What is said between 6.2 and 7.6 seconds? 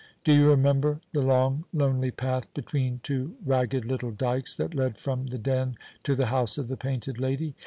house of the Painted Lady?